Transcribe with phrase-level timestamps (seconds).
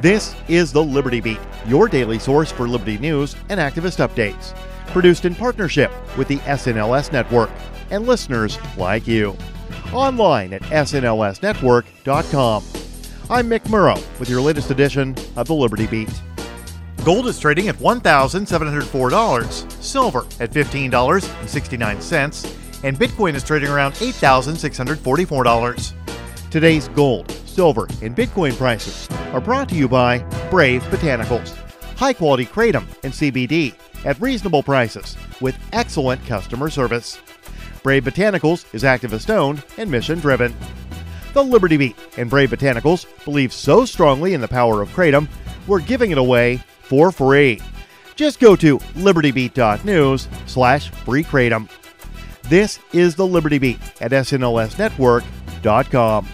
[0.00, 4.56] This is the Liberty Beat, your daily source for Liberty news and activist updates.
[4.86, 7.50] Produced in partnership with the SNLS Network
[7.90, 9.36] and listeners like you.
[9.92, 12.64] Online at snlsnetwork.com.
[13.28, 16.08] I'm Mick Murrow with your latest edition of the Liberty Beat.
[17.04, 25.92] Gold is trading at $1,704, silver at $15.69, and Bitcoin is trading around $8,644.
[26.50, 30.18] Today's gold, silver, and Bitcoin prices are brought to you by
[30.50, 31.54] Brave Botanicals,
[31.96, 37.18] high quality kratom and CBD at reasonable prices with excellent customer service.
[37.82, 40.54] Brave Botanicals is activist owned and mission driven.
[41.32, 45.28] The Liberty Beat and Brave Botanicals believe so strongly in the power of kratom,
[45.66, 47.60] we're giving it away for free.
[48.16, 51.70] Just go to libertybeat.news slash free kratom.
[52.42, 56.28] This is the Liberty Beat at snlsnetwork.com.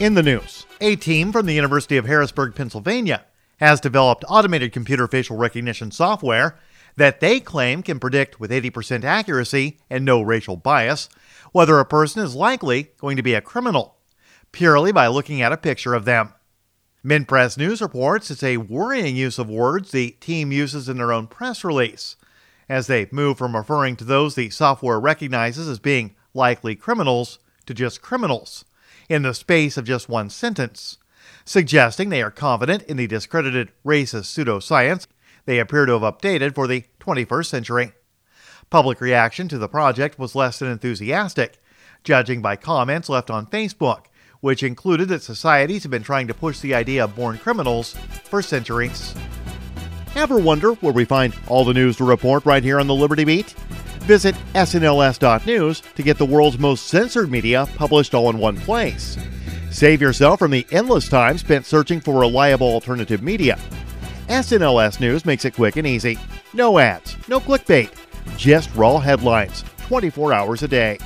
[0.00, 3.24] In the news, a team from the University of Harrisburg, Pennsylvania,
[3.58, 6.58] has developed automated computer facial recognition software
[6.96, 11.08] that they claim can predict with 80% accuracy and no racial bias
[11.52, 13.94] whether a person is likely going to be a criminal,
[14.50, 16.32] purely by looking at a picture of them.
[17.28, 21.28] Press News reports it's a worrying use of words the team uses in their own
[21.28, 22.16] press release,
[22.68, 27.72] as they move from referring to those the software recognizes as being likely criminals to
[27.72, 28.64] just criminals,
[29.08, 30.98] in the space of just one sentence,
[31.44, 35.06] suggesting they are confident in the discredited racist pseudoscience
[35.46, 37.92] they appear to have updated for the 21st century.
[38.70, 41.62] Public reaction to the project was less than enthusiastic,
[42.02, 44.06] judging by comments left on Facebook
[44.44, 48.42] which included that societies have been trying to push the idea of born criminals for
[48.42, 49.14] centuries.
[50.14, 53.24] Ever wonder where we find all the news to report right here on the Liberty
[53.24, 53.54] Beat?
[54.04, 59.16] Visit snls.news to get the world's most censored media published all in one place.
[59.70, 63.58] Save yourself from the endless time spent searching for reliable alternative media.
[64.28, 66.18] SNLS News makes it quick and easy.
[66.52, 67.90] No ads, no clickbait,
[68.36, 70.98] just raw headlines, 24 hours a day.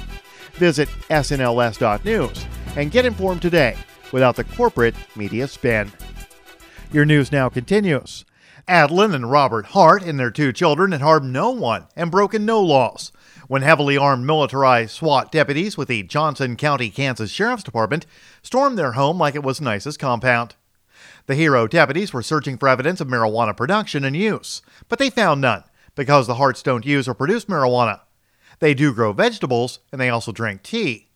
[0.55, 3.77] Visit snls.news and get informed today
[4.11, 5.93] without the corporate media spin.
[6.93, 8.25] Your news now continues.
[8.69, 12.62] Adeline and Robert Hart and their two children had harmed no one and broken no
[12.62, 13.11] laws
[13.47, 18.05] when heavily armed militarized SWAT deputies with the Johnson County, Kansas Sheriff's Department
[18.43, 20.55] stormed their home like it was Nice's compound.
[21.25, 25.41] The hero deputies were searching for evidence of marijuana production and use, but they found
[25.41, 25.65] none
[25.95, 28.00] because the Harts don't use or produce marijuana.
[28.59, 31.08] They do grow vegetables and they also drink tea.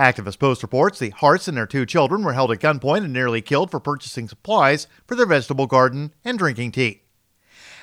[0.00, 3.42] Activist Post reports the Harts and their two children were held at gunpoint and nearly
[3.42, 7.02] killed for purchasing supplies for their vegetable garden and drinking tea.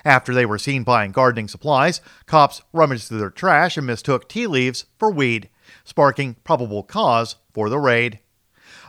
[0.03, 4.47] After they were seen buying gardening supplies, cops rummaged through their trash and mistook tea
[4.47, 5.47] leaves for weed,
[5.83, 8.17] sparking probable cause for the raid.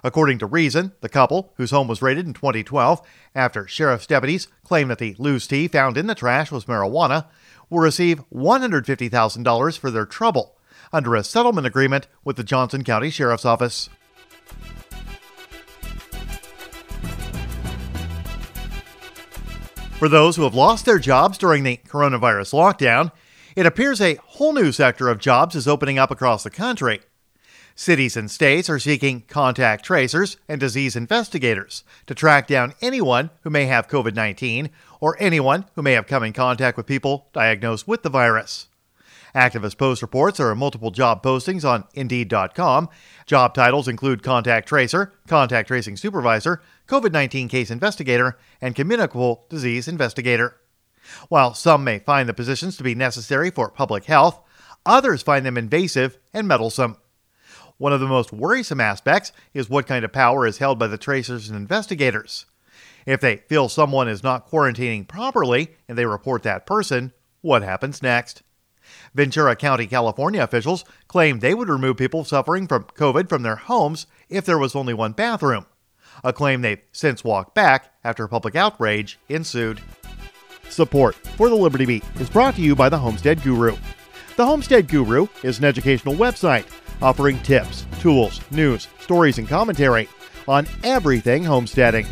[0.02, 3.02] According to Reason, the couple, whose home was raided in 2012
[3.34, 7.26] after sheriff's deputies claimed that the loose tea found in the trash was marijuana,
[7.68, 10.57] will receive $150,000 for their trouble
[10.92, 13.88] under a settlement agreement with the Johnson County Sheriff's Office.
[19.98, 23.10] For those who have lost their jobs during the coronavirus lockdown,
[23.56, 27.00] it appears a whole new sector of jobs is opening up across the country.
[27.74, 33.50] Cities and states are seeking contact tracers and disease investigators to track down anyone who
[33.50, 34.70] may have COVID 19
[35.00, 38.67] or anyone who may have come in contact with people diagnosed with the virus.
[39.38, 42.88] Activist Post reports are multiple job postings on Indeed.com.
[43.24, 49.86] Job titles include Contact Tracer, Contact Tracing Supervisor, COVID 19 Case Investigator, and Communicable Disease
[49.86, 50.56] Investigator.
[51.28, 54.40] While some may find the positions to be necessary for public health,
[54.84, 56.96] others find them invasive and meddlesome.
[57.76, 60.98] One of the most worrisome aspects is what kind of power is held by the
[60.98, 62.46] tracers and investigators.
[63.06, 68.02] If they feel someone is not quarantining properly and they report that person, what happens
[68.02, 68.42] next?
[69.14, 74.06] Ventura County, California officials claimed they would remove people suffering from COVID from their homes
[74.28, 75.66] if there was only one bathroom,
[76.22, 79.80] a claim they've since walked back after public outrage ensued.
[80.68, 83.76] Support for the Liberty Beat is brought to you by the Homestead Guru.
[84.36, 86.66] The Homestead Guru is an educational website
[87.00, 90.08] offering tips, tools, news, stories, and commentary
[90.46, 92.06] on everything homesteading.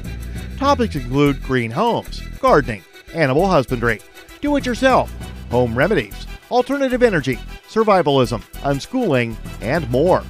[0.57, 2.83] Topics include green homes, gardening,
[3.13, 4.01] animal husbandry,
[4.41, 5.13] do it yourself,
[5.51, 7.39] home remedies, alternative energy,
[7.69, 10.23] survivalism, unschooling, and more.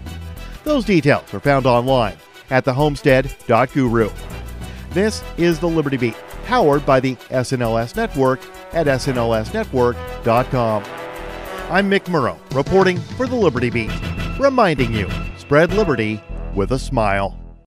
[0.65, 2.17] Those details are found online
[2.51, 4.11] at thehomestead.guru.
[4.91, 8.41] This is the Liberty Beat, powered by the SNLS Network
[8.73, 10.85] at snlsnetwork.com.
[11.69, 13.91] I'm Mick Murrow, reporting for the Liberty Beat,
[14.39, 16.23] reminding you spread liberty
[16.55, 17.46] with a smile.